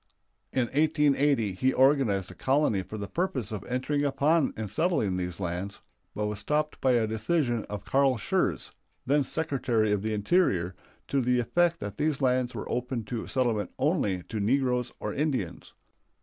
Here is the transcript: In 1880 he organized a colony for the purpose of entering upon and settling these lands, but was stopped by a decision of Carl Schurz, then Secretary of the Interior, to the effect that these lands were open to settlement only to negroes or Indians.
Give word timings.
In 0.51 0.61
1880 0.63 1.51
he 1.53 1.73
organized 1.73 2.31
a 2.31 2.33
colony 2.33 2.81
for 2.81 2.97
the 2.97 3.07
purpose 3.07 3.51
of 3.51 3.63
entering 3.65 4.03
upon 4.03 4.51
and 4.57 4.67
settling 4.67 5.15
these 5.15 5.39
lands, 5.39 5.79
but 6.15 6.25
was 6.25 6.39
stopped 6.39 6.81
by 6.81 6.93
a 6.93 7.05
decision 7.05 7.65
of 7.65 7.85
Carl 7.85 8.17
Schurz, 8.17 8.71
then 9.05 9.23
Secretary 9.23 9.91
of 9.91 10.01
the 10.01 10.15
Interior, 10.15 10.73
to 11.07 11.21
the 11.21 11.37
effect 11.39 11.79
that 11.81 11.99
these 11.99 12.19
lands 12.19 12.55
were 12.55 12.67
open 12.67 13.03
to 13.03 13.27
settlement 13.27 13.69
only 13.77 14.23
to 14.23 14.39
negroes 14.39 14.91
or 14.99 15.13
Indians. 15.13 15.75